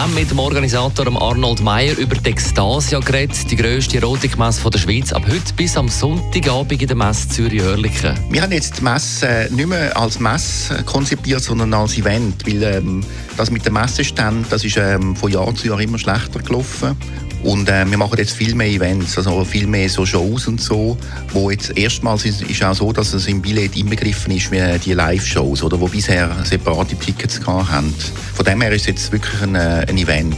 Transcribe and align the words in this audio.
haben 0.00 0.14
mit 0.14 0.30
dem 0.30 0.38
Organisator 0.38 1.06
Arnold 1.20 1.60
Meyer 1.60 1.94
über 1.98 2.14
die 2.14 2.30
Extasia 2.30 3.00
geredet, 3.00 3.50
die 3.50 3.56
grösste 3.56 3.98
Erotikmesse 3.98 4.70
der 4.70 4.78
Schweiz, 4.78 5.12
ab 5.12 5.24
heute 5.28 5.52
bis 5.54 5.76
am 5.76 5.88
Sonntagabend 5.88 6.80
in 6.80 6.88
der 6.88 6.96
Messe 6.96 7.28
Zürich-Oerlikon. 7.28 8.14
Wir 8.30 8.40
haben 8.40 8.52
jetzt 8.52 8.78
die 8.78 8.82
Messe 8.82 9.48
nicht 9.50 9.68
mehr 9.68 9.94
als 9.94 10.18
Messe 10.18 10.82
konzipiert, 10.84 11.42
sondern 11.42 11.74
als 11.74 11.98
Event, 11.98 12.46
weil 12.46 12.62
ähm, 12.62 13.04
das 13.36 13.50
mit 13.50 13.66
dem 13.66 13.74
Messestand, 13.74 14.46
das 14.48 14.64
ist 14.64 14.78
ähm, 14.78 15.14
von 15.14 15.30
Jahr 15.30 15.54
zu 15.54 15.68
Jahr 15.68 15.80
immer 15.82 15.98
schlechter 15.98 16.40
gelaufen. 16.40 16.96
Und 17.42 17.68
äh, 17.70 17.88
wir 17.88 17.96
machen 17.96 18.18
jetzt 18.18 18.32
viel 18.32 18.54
mehr 18.54 18.68
Events, 18.68 19.16
also 19.16 19.44
viel 19.44 19.66
mehr 19.66 19.88
so 19.88 20.04
Shows 20.04 20.46
und 20.46 20.60
so, 20.60 20.96
wo 21.32 21.50
jetzt 21.50 21.76
erstmals 21.76 22.24
ist, 22.24 22.42
ist 22.42 22.62
auch 22.62 22.74
so, 22.74 22.92
dass 22.92 23.14
es 23.14 23.26
im 23.26 23.40
Billett 23.40 23.76
inbegriffen 23.76 24.34
ist 24.34 24.50
wie 24.50 24.78
die 24.78 24.92
Live-Shows, 24.92 25.62
oder 25.62 25.80
wo 25.80 25.86
bisher 25.88 26.30
separate 26.44 26.96
Tickets 26.96 27.40
haben. 27.46 27.94
Von 28.34 28.44
dem 28.44 28.60
her 28.60 28.72
ist 28.72 28.82
es 28.82 28.86
jetzt 28.86 29.12
wirklich 29.12 29.40
ein, 29.42 29.54
äh, 29.54 29.86
ein 29.88 29.96
Event. 29.96 30.36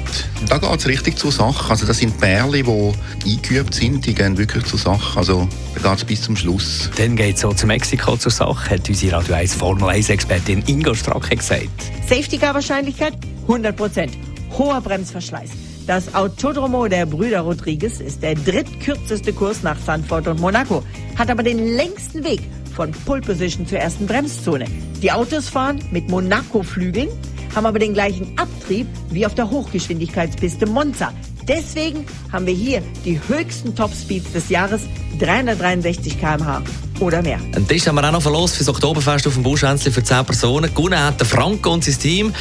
Da 0.49 0.59
geht 0.59 0.79
es 0.79 0.87
richtig 0.87 1.19
zur 1.19 1.33
Sache. 1.33 1.71
Also 1.71 1.87
das 1.87 1.99
sind 1.99 2.19
Perlen, 2.21 2.65
die 2.65 3.31
eingeübt 3.31 3.75
sind, 3.75 4.07
die 4.07 4.15
gehen 4.15 4.39
wirklich 4.39 4.65
zur 4.65 4.79
Sache. 4.79 5.19
Also 5.19 5.49
da 5.75 5.91
geht 5.91 5.99
es 5.99 6.05
bis 6.05 6.23
zum 6.23 6.37
Schluss. 6.37 6.91
Dann 6.97 7.17
geht 7.17 7.37
es 7.37 7.41
so 7.41 7.53
zu 7.53 7.67
Mexiko 7.67 8.17
zur 8.17 8.33
Sache, 8.33 8.71
hat 8.71 8.89
unsere 8.89 9.17
Radio 9.17 9.35
1 9.35 9.55
Formel 9.55 9.89
1-Expertin 9.89 10.63
Ingo 10.67 10.95
Stracke 10.95 11.37
gesagt. 11.37 11.69
Safety-Car-Wahrscheinlichkeit 12.09 13.15
100 13.43 13.77
Prozent. 13.77 14.13
Hoher 14.57 14.81
Bremsverschleiß. 14.81 15.51
Das 15.87 16.15
Autodromo 16.15 16.87
der 16.87 17.07
Brüder 17.07 17.41
Rodriguez 17.41 18.01
ist 18.01 18.23
der 18.23 18.37
drittkürzeste 18.37 19.33
Kurs 19.33 19.65
nach 19.65 19.79
Sanford 19.79 20.29
und 20.29 20.41
Monaco, 20.41 20.85
hat 21.19 21.29
aber 21.29 21.43
den 21.43 21.77
längsten 21.77 22.23
Weg 22.23 22.41
von 22.75 22.93
Pole 23.05 23.21
Position 23.21 23.67
zur 23.67 23.79
ersten 23.79 24.07
Bremszone. 24.07 24.67
Die 25.03 25.11
Autos 25.11 25.49
fahren 25.49 25.81
mit 25.91 26.09
Monaco-Flügeln, 26.09 27.09
haben 27.55 27.67
aber 27.67 27.79
den 27.79 27.95
gleichen 27.95 28.37
Abtrieb 28.39 28.87
wie 29.11 29.27
auf 29.27 29.35
der 29.35 29.51
Hochgeschwindigkeitspiste 29.51 30.67
Monza. 30.67 31.13
Deswegen 31.49 32.07
haben 32.33 32.47
wir 32.47 32.55
hier 32.55 32.83
die 33.05 33.21
höchsten 33.29 33.75
Topspeeds 33.75 34.33
des 34.33 34.49
Jahres, 34.49 34.83
363 35.19 36.21
km/h 36.21 36.63
oder 37.01 37.21
mehr. 37.21 37.39
Einen 37.55 37.67
Tisch 37.67 37.87
haben 37.87 37.97
wir 37.97 38.07
auch 38.07 38.13
noch 38.13 38.23
verlost 38.23 38.55
für 38.55 38.65
das 38.65 38.69
Oktoberfest 38.69 39.27
auf 39.27 39.35
dem 39.35 39.43
Buschhänzli 39.43 39.91
für 39.91 40.05
10 40.05 40.25
Personen. 40.25 40.73
Gewonnen 40.73 40.99
hat 40.99 41.19
der 41.19 41.27
Franco 41.27 41.73
und 41.73 41.85
sein 41.85 41.99
Team. 41.99 42.33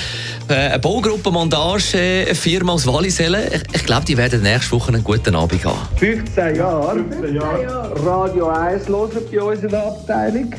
Äh, 0.47 0.53
eine 0.53 0.79
Baugruppe 0.79 1.31
Montage, 1.31 2.25
eine 2.27 2.35
Firma 2.35 2.73
aus 2.73 2.85
Wallisellen. 2.85 3.41
Ich, 3.51 3.75
ich 3.75 3.85
glaube, 3.85 4.05
die 4.05 4.15
werden 4.15 4.43
nächste 4.43 4.73
Woche 4.73 4.89
einen 4.89 5.03
guten 5.03 5.35
Abend 5.35 5.65
haben. 5.65 5.79
15 5.97 6.55
Jahre. 6.55 7.03
15 7.09 7.35
Jahre. 7.35 8.05
Radio 8.05 8.49
1 8.49 8.87
hören 8.87 9.09
bei 9.31 9.41
uns 9.41 9.63
in 9.63 9.69
der 9.69 9.83
Abteilung. 9.83 10.53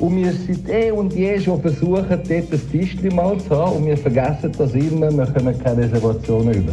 Und 0.00 0.16
wir 0.16 0.32
sind 0.32 0.68
eh 0.68 0.90
und 0.90 1.12
je 1.12 1.40
schon 1.40 1.60
versuchen, 1.60 2.08
dort 2.08 2.28
ein 2.28 2.70
Tischchen 2.70 3.14
mal 3.14 3.38
zu 3.38 3.50
haben. 3.50 3.76
Und 3.76 3.86
wir 3.86 3.96
vergessen 3.96 4.52
das 4.56 4.72
immer, 4.74 5.10
wir 5.10 5.26
können 5.26 5.58
keine 5.62 5.82
Reservationen 5.82 6.54
über. 6.54 6.72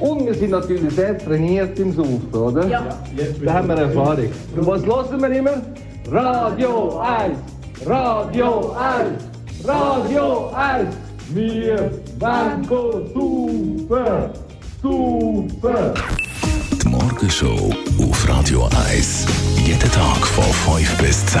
Und 0.00 0.26
wir 0.26 0.34
sind 0.34 0.50
natürlich 0.50 0.94
sehr 0.94 1.18
trainiert 1.18 1.78
im 1.78 1.92
Saufen, 1.92 2.32
oder? 2.32 2.66
Ja. 2.66 2.84
Da 3.44 3.52
haben 3.52 3.68
wir 3.68 3.76
Erfahrung. 3.76 4.28
Und 4.56 4.66
was 4.66 4.84
hören 4.84 5.20
wir 5.20 5.30
immer? 5.30 5.62
Radio 6.10 6.98
1! 6.98 7.36
Radio 7.86 8.72
1! 8.72 9.66
Radio 9.66 10.50
1! 10.54 10.88
Wir 11.32 11.90
wollen 12.18 12.66
super! 13.14 14.30
Super! 14.82 15.94
Die 16.82 16.88
Morgenshow 16.88 17.74
auf 18.00 18.28
Radio 18.28 18.68
1. 18.90 19.26
Jeden 19.66 19.78
Tag 19.92 20.26
von 20.26 20.76
5 20.76 20.96
bis 20.98 21.26
10. 21.26 21.40